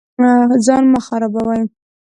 [0.65, 1.63] ځان مه خرابوئ